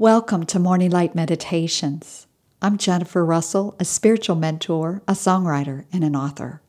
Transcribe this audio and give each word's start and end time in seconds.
Welcome 0.00 0.46
to 0.46 0.60
Morning 0.60 0.92
Light 0.92 1.16
Meditations. 1.16 2.28
I'm 2.62 2.78
Jennifer 2.78 3.24
Russell, 3.24 3.74
a 3.80 3.84
spiritual 3.84 4.36
mentor, 4.36 5.02
a 5.08 5.14
songwriter, 5.14 5.86
and 5.92 6.04
an 6.04 6.14
author. 6.14 6.62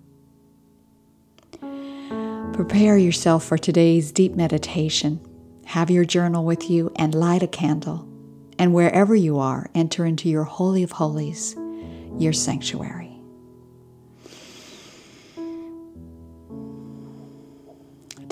Prepare 2.52 2.98
yourself 2.98 3.42
for 3.42 3.56
today's 3.56 4.12
deep 4.12 4.34
meditation. 4.34 5.18
Have 5.64 5.90
your 5.90 6.04
journal 6.04 6.44
with 6.44 6.68
you 6.68 6.92
and 6.96 7.14
light 7.14 7.42
a 7.42 7.48
candle. 7.48 8.06
And 8.58 8.74
wherever 8.74 9.14
you 9.14 9.38
are, 9.38 9.70
enter 9.74 10.04
into 10.04 10.28
your 10.28 10.44
Holy 10.44 10.82
of 10.82 10.92
Holies, 10.92 11.56
your 12.18 12.34
sanctuary. 12.34 13.05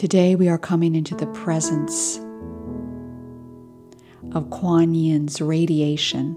Today 0.05 0.37
we 0.37 0.51
are 0.51 0.59
coming 0.59 0.95
into 0.95 1.15
the 1.15 1.27
presence 1.29 2.19
of 4.35 4.51
Kwan 4.51 4.95
Yin's 4.95 5.41
radiation 5.41 6.37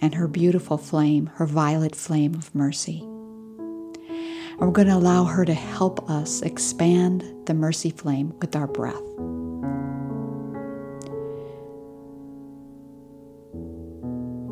and 0.00 0.14
her 0.14 0.28
beautiful 0.28 0.78
flame, 0.78 1.26
her 1.34 1.46
violet 1.46 1.96
flame 1.96 2.36
of 2.36 2.54
mercy. 2.54 3.00
And 3.00 4.60
we're 4.60 4.70
going 4.70 4.86
to 4.86 4.94
allow 4.94 5.24
her 5.24 5.44
to 5.44 5.52
help 5.52 6.08
us 6.08 6.42
expand 6.42 7.24
the 7.46 7.54
mercy 7.54 7.90
flame 7.90 8.32
with 8.38 8.54
our 8.54 8.68
breath. 8.68 9.02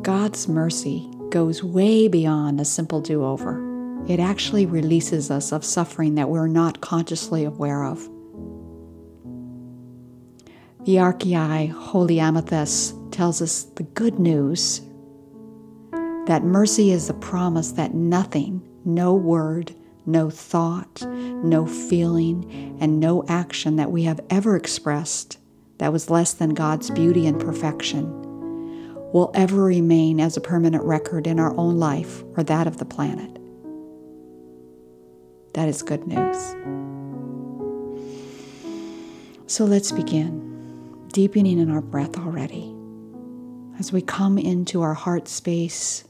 God's 0.02 0.48
mercy 0.48 1.08
goes 1.28 1.62
way 1.62 2.08
beyond 2.08 2.60
a 2.60 2.64
simple 2.64 3.00
do 3.00 3.24
over. 3.24 3.62
It 4.08 4.18
actually 4.18 4.66
releases 4.66 5.30
us 5.30 5.52
of 5.52 5.64
suffering 5.64 6.16
that 6.16 6.30
we're 6.30 6.48
not 6.48 6.80
consciously 6.80 7.44
aware 7.44 7.84
of. 7.84 8.08
The 10.84 10.96
Archeia 10.96 11.70
Holy 11.70 12.20
Amethyst 12.20 12.94
tells 13.10 13.40
us 13.40 13.62
the 13.62 13.84
good 13.84 14.18
news 14.18 14.82
that 16.26 16.42
mercy 16.44 16.90
is 16.90 17.06
the 17.06 17.14
promise 17.14 17.72
that 17.72 17.94
nothing, 17.94 18.60
no 18.84 19.14
word, 19.14 19.74
no 20.04 20.28
thought, 20.28 21.00
no 21.06 21.64
feeling, 21.64 22.76
and 22.80 23.00
no 23.00 23.24
action 23.28 23.76
that 23.76 23.92
we 23.92 24.02
have 24.02 24.20
ever 24.28 24.56
expressed 24.56 25.38
that 25.78 25.90
was 25.90 26.10
less 26.10 26.34
than 26.34 26.50
God's 26.50 26.90
beauty 26.90 27.26
and 27.26 27.40
perfection 27.40 28.04
will 29.14 29.30
ever 29.32 29.64
remain 29.64 30.20
as 30.20 30.36
a 30.36 30.42
permanent 30.42 30.84
record 30.84 31.26
in 31.26 31.40
our 31.40 31.56
own 31.56 31.78
life 31.78 32.22
or 32.36 32.42
that 32.42 32.66
of 32.66 32.76
the 32.76 32.84
planet. 32.84 33.38
That 35.54 35.66
is 35.66 35.80
good 35.80 36.06
news. 36.06 36.54
So 39.46 39.64
let's 39.64 39.90
begin 39.90 40.53
deepening 41.14 41.60
in 41.60 41.70
our 41.70 41.80
breath 41.80 42.18
already. 42.18 42.74
As 43.78 43.92
we 43.92 44.02
come 44.02 44.36
into 44.36 44.82
our 44.82 44.94
heart 44.94 45.28
space, 45.28 46.02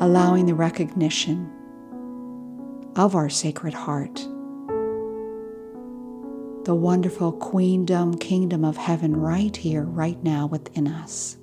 allowing 0.00 0.44
the 0.44 0.54
recognition 0.54 1.50
of 2.94 3.14
our 3.14 3.30
sacred 3.30 3.72
heart, 3.72 4.16
the 6.66 6.74
wonderful 6.74 7.32
queendom, 7.32 8.18
kingdom 8.18 8.66
of 8.66 8.76
heaven 8.76 9.16
right 9.16 9.56
here, 9.56 9.84
right 9.84 10.22
now 10.22 10.46
within 10.46 10.86
us. 10.86 11.38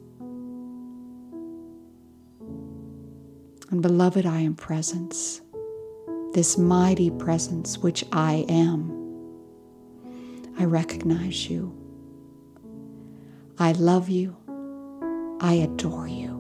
And 3.72 3.82
beloved, 3.82 4.28
I 4.28 4.42
am 4.42 4.54
presence, 4.54 5.42
this 6.34 6.56
mighty 6.56 7.10
presence 7.10 7.80
which 7.80 8.04
I 8.12 8.46
am. 8.48 8.92
I 10.60 10.66
recognize 10.66 11.50
you. 11.50 11.82
I 13.58 13.72
love 13.72 14.10
you. 14.10 14.36
I 15.40 15.54
adore 15.54 16.08
you. 16.08 16.36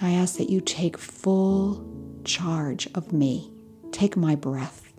I 0.00 0.12
ask 0.12 0.38
that 0.38 0.48
you 0.48 0.62
take 0.62 0.96
full 0.96 1.86
charge 2.24 2.88
of 2.94 3.12
me. 3.12 3.52
Take 3.92 4.16
my 4.16 4.34
breath. 4.34 4.92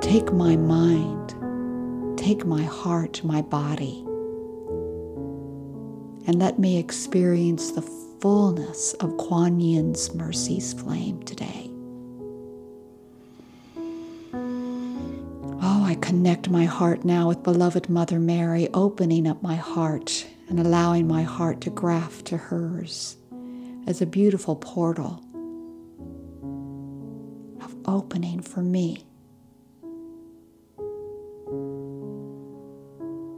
Take 0.00 0.32
my 0.32 0.56
mind. 0.56 1.34
Take 2.16 2.46
my 2.46 2.62
heart, 2.62 3.24
my 3.24 3.42
body. 3.42 4.04
And 6.26 6.38
let 6.38 6.58
me 6.58 6.78
experience 6.78 7.72
the 7.72 7.82
fullness 8.20 8.92
of 8.94 9.16
Kwan 9.16 9.58
Yin's 9.58 10.14
mercy's 10.14 10.72
flame 10.72 11.22
today. 11.24 11.69
Connect 16.00 16.48
my 16.48 16.64
heart 16.64 17.04
now 17.04 17.28
with 17.28 17.42
beloved 17.42 17.88
Mother 17.88 18.18
Mary, 18.18 18.68
opening 18.74 19.26
up 19.28 19.42
my 19.42 19.54
heart 19.54 20.26
and 20.48 20.58
allowing 20.58 21.06
my 21.06 21.22
heart 21.22 21.60
to 21.62 21.70
graft 21.70 22.26
to 22.26 22.36
hers 22.36 23.16
as 23.86 24.02
a 24.02 24.06
beautiful 24.06 24.56
portal 24.56 25.22
of 27.62 27.74
opening 27.86 28.40
for 28.40 28.62
me. 28.62 29.04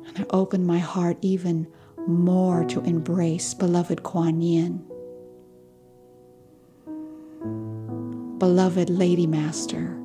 And 0.08 0.18
I 0.18 0.24
open 0.30 0.66
my 0.66 0.78
heart 0.78 1.18
even 1.20 1.66
more 2.06 2.64
to 2.64 2.80
embrace 2.80 3.54
beloved 3.54 4.02
Kwan 4.02 4.40
Yin, 4.40 4.84
beloved 8.38 8.88
Lady 8.90 9.26
Master 9.26 10.01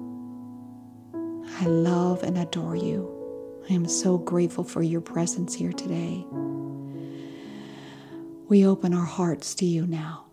I 1.60 1.66
love 1.66 2.22
and 2.22 2.38
adore 2.38 2.76
you. 2.76 3.12
I 3.68 3.74
am 3.74 3.88
so 3.88 4.20
grateful 4.20 4.64
for 4.64 4.84
your 4.84 5.02
presence 5.02 5.56
here 5.56 5.74
today. 5.74 6.24
We 8.48 8.64
open 8.64 8.94
our 8.94 9.06
hearts 9.06 9.56
to 9.56 9.66
you 9.66 9.88
now 9.88 10.26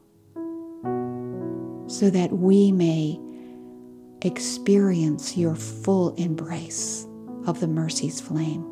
so 1.87 2.11
that 2.11 2.31
we 2.31 2.73
may 2.73 3.19
experience 4.21 5.35
your 5.35 5.55
full 5.55 6.15
embrace 6.17 7.07
of 7.47 7.59
the 7.59 7.69
mercy's 7.69 8.21
flame, 8.21 8.71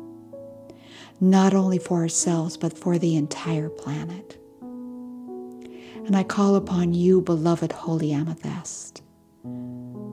not 1.19 1.55
only 1.55 1.79
for 1.79 2.01
ourselves, 2.01 2.55
but 2.55 2.77
for 2.77 2.99
the 2.99 3.15
entire 3.15 3.69
planet. 3.69 4.37
And 4.61 6.15
I 6.15 6.23
call 6.23 6.55
upon 6.55 6.93
you, 6.93 7.19
beloved 7.19 7.71
Holy 7.71 8.11
Amethyst. 8.11 9.01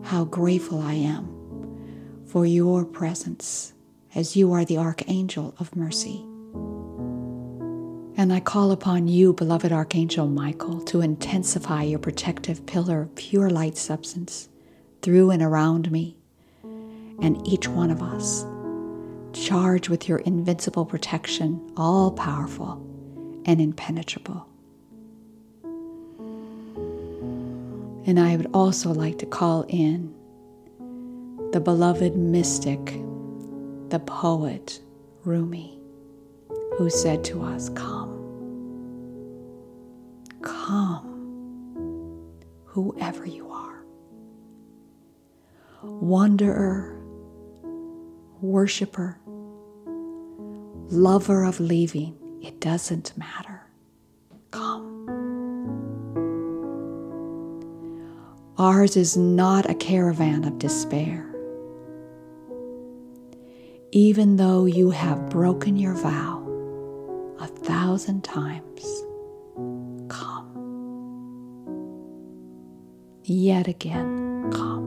How 0.04 0.24
grateful 0.24 0.80
I 0.80 0.94
am 0.94 1.39
for 2.30 2.46
your 2.46 2.84
presence 2.84 3.72
as 4.14 4.36
you 4.36 4.52
are 4.52 4.64
the 4.64 4.78
Archangel 4.78 5.52
of 5.58 5.74
mercy. 5.74 6.24
And 8.16 8.32
I 8.32 8.38
call 8.38 8.70
upon 8.70 9.08
you, 9.08 9.32
beloved 9.32 9.72
Archangel 9.72 10.28
Michael, 10.28 10.80
to 10.82 11.00
intensify 11.00 11.82
your 11.82 11.98
protective 11.98 12.64
pillar 12.66 13.00
of 13.02 13.14
pure 13.16 13.50
light 13.50 13.76
substance 13.76 14.48
through 15.02 15.32
and 15.32 15.42
around 15.42 15.90
me 15.90 16.16
and 17.20 17.44
each 17.48 17.66
one 17.66 17.90
of 17.90 18.00
us. 18.00 18.46
Charge 19.32 19.88
with 19.88 20.08
your 20.08 20.18
invincible 20.18 20.86
protection, 20.86 21.72
all 21.76 22.12
powerful 22.12 22.74
and 23.44 23.60
impenetrable. 23.60 24.46
And 28.06 28.20
I 28.20 28.36
would 28.36 28.50
also 28.54 28.94
like 28.94 29.18
to 29.18 29.26
call 29.26 29.64
in 29.68 30.14
the 31.52 31.58
beloved 31.58 32.14
mystic, 32.16 32.78
the 33.88 34.00
poet 34.06 34.80
Rumi, 35.24 35.80
who 36.78 36.88
said 36.88 37.24
to 37.24 37.42
us, 37.42 37.68
Come, 37.70 38.12
come, 40.42 42.30
whoever 42.66 43.26
you 43.26 43.50
are, 43.50 43.82
wanderer, 45.82 46.96
worshiper, 48.40 49.18
lover 50.86 51.42
of 51.42 51.58
leaving, 51.58 52.16
it 52.40 52.60
doesn't 52.60 53.18
matter. 53.18 53.62
Come. 54.52 55.00
Ours 58.56 58.96
is 58.96 59.16
not 59.16 59.68
a 59.68 59.74
caravan 59.74 60.44
of 60.44 60.58
despair 60.58 61.29
even 63.92 64.36
though 64.36 64.66
you 64.66 64.90
have 64.90 65.28
broken 65.30 65.76
your 65.76 65.94
vow 65.94 66.46
a 67.40 67.46
thousand 67.46 68.22
times, 68.22 69.02
come. 70.08 70.46
Yet 73.24 73.66
again, 73.66 74.50
come. 74.52 74.80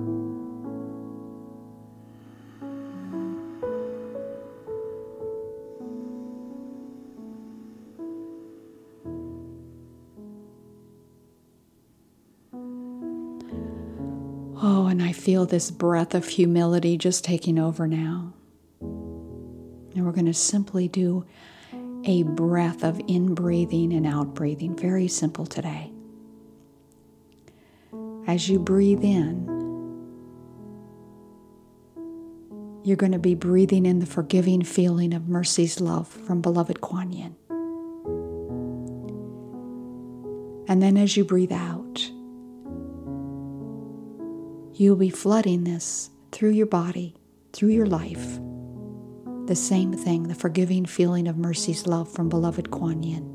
Oh, 14.66 14.88
and 14.88 15.04
I 15.04 15.12
feel 15.12 15.46
this 15.46 15.72
breath 15.72 16.16
of 16.16 16.26
humility 16.26 16.98
just 16.98 17.26
taking 17.26 17.60
over 17.60 17.86
now. 17.86 18.34
We're 20.06 20.12
going 20.12 20.26
to 20.26 20.34
simply 20.34 20.88
do 20.88 21.26
a 22.06 22.24
breath 22.24 22.84
of 22.84 23.00
in 23.08 23.34
breathing 23.34 23.94
and 23.94 24.06
out 24.06 24.34
breathing. 24.34 24.76
Very 24.76 25.08
simple 25.08 25.46
today. 25.46 25.92
As 28.28 28.50
you 28.50 28.60
breathe 28.60 29.04
in, 29.04 29.48
you're 32.84 32.98
going 32.98 33.12
to 33.14 33.20
be 33.20 33.36
breathing 33.36 33.86
in 33.86 34.00
the 34.00 34.06
forgiving 34.06 34.64
feeling 34.64 35.14
of 35.14 35.30
mercy's 35.30 35.80
love 35.80 36.08
from 36.08 36.42
beloved 36.42 36.82
Kwan 36.82 37.12
Yin. 37.14 37.36
And 40.68 40.82
then 40.82 40.98
as 40.98 41.16
you 41.16 41.24
breathe 41.24 41.52
out, 41.52 42.10
you'll 44.74 44.96
be 44.96 45.10
flooding 45.10 45.64
this 45.64 46.10
through 46.32 46.52
your 46.52 46.66
body, 46.66 47.16
through 47.54 47.70
your 47.70 47.86
life. 47.86 48.40
The 49.46 49.56
same 49.56 49.92
thing, 49.92 50.30
the 50.30 50.36
forgiving 50.36 50.86
feeling 50.86 51.28
of 51.28 51.38
mercy's 51.38 51.86
love 51.86 52.10
from 52.10 52.30
beloved 52.30 52.72
Kwan 52.72 53.04
Yin. 53.04 53.30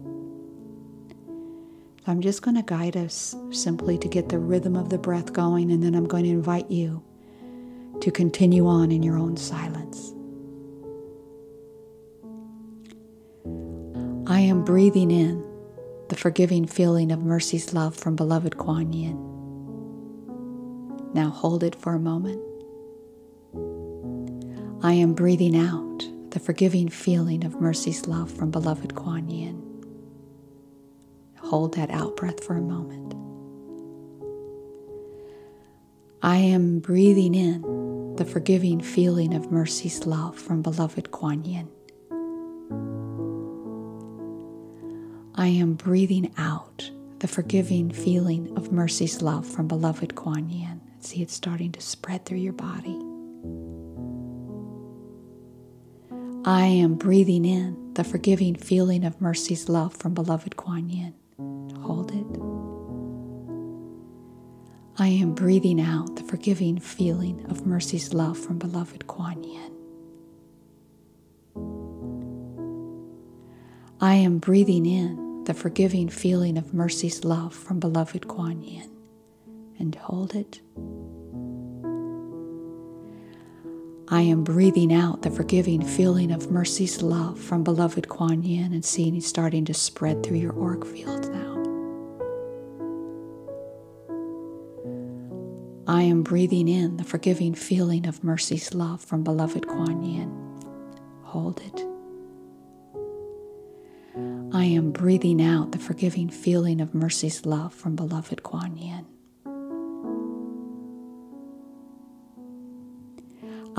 I'm 2.06 2.22
just 2.22 2.40
going 2.40 2.56
to 2.56 2.62
guide 2.62 2.96
us 2.96 3.37
simply 3.50 3.99
to 3.99 4.08
get 4.08 4.31
the 4.31 4.38
rhythm 4.38 4.75
of 4.75 4.88
the 4.88 4.96
breath 4.96 5.34
going, 5.34 5.70
and 5.70 5.82
then 5.82 5.94
I'm 5.94 6.06
going 6.06 6.25
to 6.25 6.31
invite 6.31 6.70
you 6.70 7.02
to 8.00 8.10
continue 8.10 8.66
on 8.66 8.90
in 8.90 9.02
your 9.02 9.19
own 9.19 9.37
silence. 9.37 10.14
I 14.26 14.40
am 14.40 14.64
breathing 14.64 15.11
in 15.11 15.44
the 16.08 16.16
forgiving 16.16 16.66
feeling 16.66 17.12
of 17.12 17.22
mercy's 17.22 17.75
love 17.75 17.94
from 17.94 18.16
beloved 18.16 18.56
Kwan 18.56 18.94
Yin. 18.94 19.19
Now 21.12 21.28
hold 21.28 21.62
it 21.62 21.75
for 21.75 21.93
a 21.93 22.00
moment. 22.00 22.47
I 24.80 24.92
am 24.92 25.14
breathing 25.14 25.56
out 25.56 26.08
the 26.30 26.38
forgiving 26.38 26.88
feeling 26.88 27.44
of 27.44 27.60
mercy's 27.60 28.06
love 28.06 28.30
from 28.30 28.52
beloved 28.52 28.94
Kwan 28.94 29.28
Yin. 29.28 29.60
Hold 31.38 31.75
that 31.75 31.90
out 31.90 32.16
breath 32.16 32.44
for 32.44 32.56
a 32.56 32.60
moment. 32.60 33.14
I 36.22 36.36
am 36.36 36.78
breathing 36.78 37.34
in 37.34 38.14
the 38.14 38.25
forgiving 38.25 38.80
feeling 38.80 39.34
of 39.34 39.50
mercy's 39.50 40.06
love 40.06 40.38
from 40.38 40.62
beloved 40.62 41.10
Kwan 41.10 41.44
Yin. 41.44 41.69
I 45.34 45.48
am 45.48 45.75
breathing 45.75 46.32
out 46.38 46.88
the 47.19 47.26
forgiving 47.26 47.90
feeling 47.90 48.56
of 48.56 48.70
mercy's 48.70 49.22
love 49.22 49.44
from 49.44 49.66
beloved 49.66 50.14
Kwan 50.14 50.50
Yin. 50.50 50.80
See 51.00 51.20
it 51.20 51.30
starting 51.30 51.72
to 51.72 51.80
spread 51.80 52.25
through 52.25 52.38
your 52.38 52.52
body. 52.52 53.07
I 56.48 56.64
am 56.64 56.94
breathing 56.94 57.44
in 57.44 57.92
the 57.92 58.02
forgiving 58.02 58.54
feeling 58.54 59.04
of 59.04 59.20
mercy's 59.20 59.68
love 59.68 59.94
from 59.94 60.14
beloved 60.14 60.56
Kwan 60.56 60.88
Yin. 60.88 61.12
Hold 61.82 62.10
it. 62.10 62.24
I 64.98 65.08
am 65.08 65.34
breathing 65.34 65.78
out 65.78 66.16
the 66.16 66.22
forgiving 66.22 66.80
feeling 66.80 67.44
of 67.50 67.66
mercy's 67.66 68.14
love 68.14 68.38
from 68.38 68.56
beloved 68.56 69.06
Kwan 69.06 69.44
Yin. 69.44 69.72
I 74.00 74.14
am 74.14 74.38
breathing 74.38 74.86
in 74.86 75.44
the 75.44 75.52
forgiving 75.52 76.08
feeling 76.08 76.56
of 76.56 76.72
mercy's 76.72 77.24
love 77.24 77.52
from 77.52 77.78
beloved 77.78 78.26
Kwan 78.26 78.62
Yin 78.62 78.90
and 79.78 79.94
hold 79.96 80.34
it. 80.34 80.62
I 84.10 84.22
am 84.22 84.43
breathing 84.43 84.90
out 84.90 85.20
the 85.20 85.31
forgiving 85.31 85.84
feeling 85.84 86.31
of 86.31 86.50
mercy's 86.50 87.02
love 87.02 87.38
from 87.38 87.62
beloved 87.62 88.08
Kwan 88.08 88.43
Yin 88.43 88.72
and 88.72 88.82
seeing 88.82 89.14
it 89.14 89.22
starting 89.22 89.66
to 89.66 89.75
spread 89.75 90.22
through 90.22 90.38
your 90.38 90.58
auric 90.58 90.87
field 90.87 91.31
now. 91.31 91.49
I 95.87 96.02
am 96.05 96.22
breathing 96.22 96.69
in 96.69 96.96
the 96.96 97.05
forgiving 97.05 97.52
feeling 97.52 98.06
of 98.06 98.25
mercy's 98.25 98.72
love 98.72 99.02
from 99.05 99.25
beloved 99.25 99.69
Kwan 99.69 100.02
Yin. 100.02 100.31
Hold 101.25 101.61
it. 101.61 101.84
I 104.54 104.64
am 104.64 104.90
breathing 104.90 105.43
out 105.43 105.72
the 105.72 105.78
forgiving 105.78 106.31
feeling 106.31 106.81
of 106.81 106.94
mercy's 106.94 107.44
love 107.44 107.75
from 107.75 107.94
beloved 107.94 108.43
Kwan 108.43 108.75
Yin. 108.78 109.04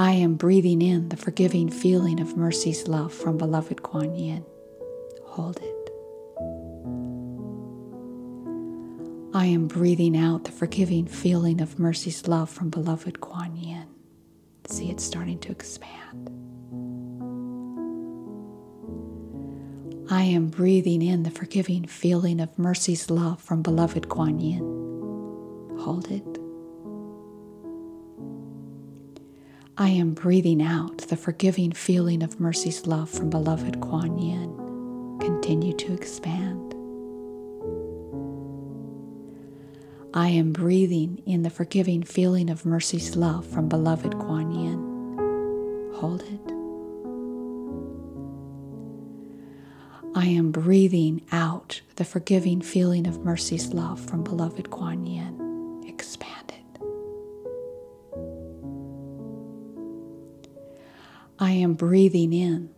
I 0.09 0.13
am 0.13 0.37
breathing 0.37 0.81
in 0.81 1.09
the 1.09 1.17
forgiving 1.17 1.69
feeling 1.69 2.19
of 2.19 2.35
mercy's 2.35 2.87
love 2.87 3.13
from 3.13 3.37
beloved 3.37 3.83
Kwan 3.83 4.15
Yin. 4.15 4.43
Hold 5.23 5.57
it. 5.57 5.89
I 9.35 9.45
am 9.45 9.67
breathing 9.67 10.17
out 10.17 10.45
the 10.45 10.51
forgiving 10.51 11.05
feeling 11.05 11.61
of 11.61 11.77
mercy's 11.77 12.27
love 12.27 12.49
from 12.49 12.71
beloved 12.71 13.21
Kwan 13.21 13.55
Yin. 13.55 13.85
See 14.67 14.89
it 14.89 14.99
starting 14.99 15.37
to 15.41 15.51
expand. 15.51 16.31
I 20.09 20.23
am 20.23 20.47
breathing 20.47 21.03
in 21.03 21.21
the 21.21 21.29
forgiving 21.29 21.85
feeling 21.85 22.39
of 22.39 22.57
mercy's 22.57 23.11
love 23.11 23.39
from 23.39 23.61
beloved 23.61 24.09
Kwan 24.09 24.39
Yin. 24.39 25.77
Hold 25.77 26.09
it. 26.09 26.38
I 29.81 29.87
am 29.87 30.13
breathing 30.13 30.61
out 30.61 30.97
the 30.97 31.15
forgiving 31.15 31.71
feeling 31.71 32.21
of 32.21 32.37
mercy's 32.37 32.85
love 32.85 33.09
from 33.09 33.29
beloved 33.29 33.79
Kwan 33.79 34.17
Yin. 34.17 35.17
Continue 35.21 35.73
to 35.77 35.93
expand. 35.93 36.75
I 40.13 40.27
am 40.27 40.51
breathing 40.51 41.23
in 41.25 41.43
the 41.43 41.49
forgiving 41.49 42.03
feeling 42.03 42.49
of 42.49 42.65
mercy's 42.65 43.15
love 43.15 43.47
from 43.47 43.69
beloved 43.69 44.19
Kwan 44.19 44.51
Yin. 44.51 45.93
Hold 45.95 46.23
it. 46.23 46.51
I 50.13 50.25
am 50.25 50.51
breathing 50.51 51.21
out 51.31 51.79
the 51.95 52.03
forgiving 52.03 52.59
feeling 52.59 53.07
of 53.07 53.23
mercy's 53.23 53.73
love 53.73 54.01
from 54.01 54.25
beloved 54.25 54.71
Kwan 54.71 55.05
Yin. 55.05 55.85
Expand 55.87 56.38
I 61.49 61.53
am 61.53 61.73
breathing 61.73 62.31
in 62.31 62.69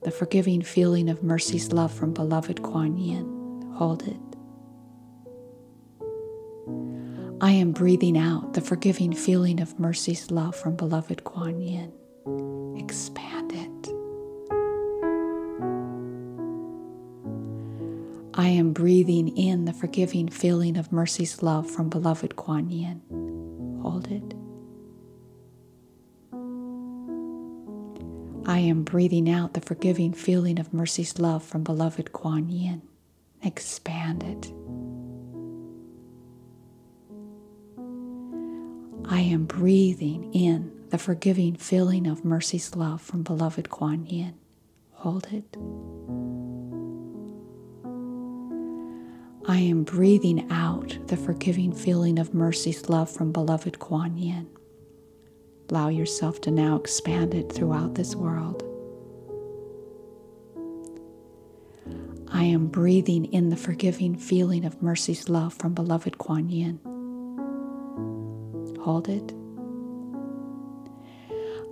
the 0.00 0.10
forgiving 0.10 0.62
feeling 0.62 1.10
of 1.10 1.22
mercy's 1.22 1.72
love 1.72 1.92
from 1.92 2.14
beloved 2.14 2.62
Kwan 2.62 2.96
Yin. 2.96 3.70
Hold 3.74 4.02
it. 4.08 4.16
I 7.42 7.50
am 7.50 7.72
breathing 7.72 8.16
out 8.16 8.54
the 8.54 8.62
forgiving 8.62 9.12
feeling 9.12 9.60
of 9.60 9.78
mercy's 9.78 10.30
love 10.30 10.56
from 10.56 10.74
beloved 10.74 11.24
Kwan 11.24 11.60
Yin. 11.60 11.92
Expand 12.78 13.52
it. 13.52 13.88
I 18.32 18.48
am 18.48 18.72
breathing 18.72 19.36
in 19.36 19.66
the 19.66 19.74
forgiving 19.74 20.30
feeling 20.30 20.78
of 20.78 20.90
mercy's 20.90 21.42
love 21.42 21.70
from 21.70 21.90
beloved 21.90 22.36
Kwan 22.36 22.70
Yin. 22.70 23.02
Hold 23.82 24.10
it. 24.10 24.43
I 28.54 28.58
am 28.60 28.84
breathing 28.84 29.28
out 29.28 29.54
the 29.54 29.60
forgiving 29.60 30.12
feeling 30.12 30.60
of 30.60 30.72
mercy's 30.72 31.18
love 31.18 31.42
from 31.42 31.64
beloved 31.64 32.12
Kwan 32.12 32.48
Yin. 32.50 32.82
Expand 33.42 34.22
it. 34.22 34.52
I 39.10 39.22
am 39.22 39.46
breathing 39.46 40.32
in 40.32 40.70
the 40.90 40.98
forgiving 40.98 41.56
feeling 41.56 42.06
of 42.06 42.24
mercy's 42.24 42.76
love 42.76 43.02
from 43.02 43.24
beloved 43.24 43.70
Kwan 43.70 44.06
Yin. 44.06 44.34
Hold 44.92 45.26
it. 45.32 45.56
I 49.48 49.58
am 49.58 49.82
breathing 49.82 50.48
out 50.52 50.96
the 51.08 51.16
forgiving 51.16 51.72
feeling 51.72 52.20
of 52.20 52.32
mercy's 52.32 52.88
love 52.88 53.10
from 53.10 53.32
beloved 53.32 53.80
Kwan 53.80 54.16
Yin. 54.16 54.46
Allow 55.70 55.88
yourself 55.88 56.40
to 56.42 56.50
now 56.50 56.76
expand 56.76 57.34
it 57.34 57.50
throughout 57.52 57.94
this 57.94 58.14
world. 58.14 58.62
I 62.28 62.44
am 62.44 62.66
breathing 62.66 63.26
in 63.26 63.48
the 63.48 63.56
forgiving 63.56 64.16
feeling 64.16 64.64
of 64.64 64.82
mercy's 64.82 65.28
love 65.28 65.54
from 65.54 65.72
beloved 65.72 66.18
Kwan 66.18 66.50
Yin. 66.50 66.80
Hold 68.82 69.08
it. 69.08 69.32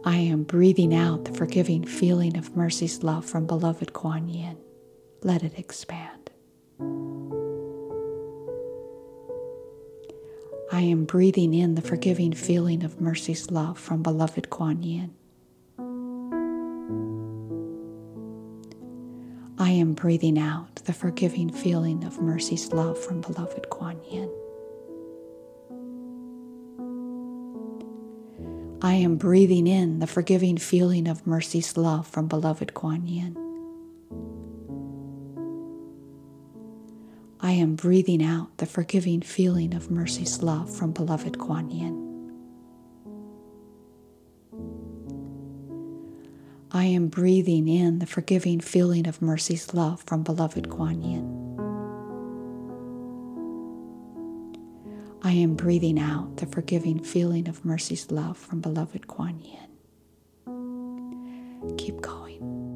I 0.05 0.17
am 0.17 0.45
breathing 0.45 0.95
out 0.95 1.25
the 1.25 1.35
forgiving 1.35 1.85
feeling 1.85 2.37
of 2.37 2.57
mercy's 2.57 3.03
love 3.03 3.25
from 3.25 3.47
beloved 3.47 3.93
Kwan 3.93 4.29
Yin. 4.29 4.57
Let 5.23 5.43
it 5.43 5.59
expand. 5.59 6.12
I 10.83 10.87
am 10.87 11.05
breathing 11.05 11.55
in 11.55 11.77
the 11.77 11.81
forgiving 11.81 12.33
feeling 12.33 12.83
of 12.83 13.01
mercy's 13.01 13.53
love 13.53 13.79
from 13.79 14.03
beloved 14.03 14.51
Kwan 14.51 14.83
Yin. 14.83 15.15
I 19.61 19.71
am 19.71 19.93
breathing 19.93 20.41
out 20.41 20.75
the 20.85 20.93
forgiving 20.93 21.53
feeling 21.53 22.03
of 22.03 22.21
mercy's 22.21 22.73
love 22.73 22.99
from 22.99 23.21
beloved 23.21 23.71
Kwan 23.71 24.01
Yin. 24.11 24.29
I 28.83 28.95
am 28.95 29.15
breathing 29.19 29.69
in 29.69 30.01
the 30.01 30.09
forgiving 30.09 30.57
feeling 30.57 31.07
of 31.07 31.25
mercy's 31.29 31.77
love 31.77 32.09
from 32.09 32.27
beloved 32.27 32.75
Kwan 32.75 33.07
Yin. 33.07 33.42
Am 37.63 37.77
breathing 37.77 38.25
out 38.25 38.59
the 38.59 38.67
forgiving 38.67 39.21
feeling 39.21 39.73
of 39.73 39.89
mercy's 39.89 40.43
love 40.43 40.69
from 40.69 40.91
beloved 40.91 41.39
Kwan 41.39 41.71
Yin. 41.71 41.95
I 46.73 46.87
am 46.87 47.07
breathing 47.07 47.69
in 47.69 48.01
the 48.01 48.07
forgiving 48.07 48.59
feeling 48.59 49.07
of 49.07 49.23
mercy's 49.23 49.73
love 49.73 50.03
from 50.03 50.25
beloved 50.25 50.71
Kwan 50.71 51.03
Yin. 51.03 51.23
I 55.23 55.31
am 55.31 55.55
breathing 55.55 56.01
out 56.01 56.39
the 56.39 56.47
forgiving 56.47 56.99
feeling 56.99 57.49
of 57.49 57.65
mercy's 57.65 58.11
love 58.11 58.37
from 58.37 58.61
beloved 58.61 59.07
Kwan 59.07 59.39
Yin. 59.39 59.69
Keep 61.79 62.01
going. 62.01 62.72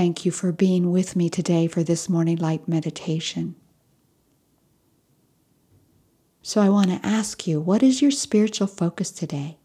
Thank 0.00 0.24
you 0.24 0.32
for 0.32 0.50
being 0.50 0.92
with 0.92 1.14
me 1.14 1.28
today 1.28 1.66
for 1.66 1.82
this 1.82 2.08
morning 2.08 2.38
light 2.38 2.66
meditation. 2.66 3.54
So, 6.40 6.62
I 6.62 6.70
want 6.70 6.88
to 6.88 7.06
ask 7.06 7.46
you 7.46 7.60
what 7.60 7.82
is 7.82 8.00
your 8.00 8.10
spiritual 8.10 8.66
focus 8.66 9.10
today? 9.10 9.58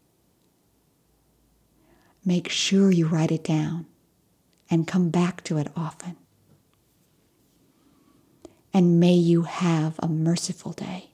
Make 2.22 2.50
sure 2.50 2.90
you 2.90 3.06
write 3.06 3.32
it 3.32 3.44
down 3.44 3.86
and 4.68 4.86
come 4.86 5.08
back 5.08 5.42
to 5.44 5.56
it 5.56 5.72
often. 5.74 6.18
And 8.74 9.00
may 9.00 9.14
you 9.14 9.44
have 9.44 9.98
a 10.00 10.06
merciful 10.06 10.72
day. 10.72 11.12